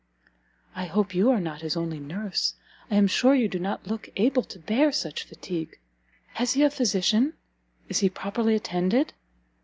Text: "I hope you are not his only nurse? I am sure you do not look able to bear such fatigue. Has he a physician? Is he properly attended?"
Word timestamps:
"I 0.75 0.85
hope 0.85 1.13
you 1.13 1.29
are 1.29 1.39
not 1.39 1.61
his 1.61 1.77
only 1.77 1.99
nurse? 1.99 2.55
I 2.89 2.95
am 2.95 3.05
sure 3.05 3.35
you 3.35 3.47
do 3.47 3.59
not 3.59 3.85
look 3.85 4.09
able 4.15 4.41
to 4.41 4.57
bear 4.57 4.91
such 4.91 5.25
fatigue. 5.25 5.77
Has 6.33 6.53
he 6.53 6.63
a 6.63 6.71
physician? 6.71 7.33
Is 7.87 7.99
he 7.99 8.09
properly 8.09 8.55
attended?" 8.55 9.13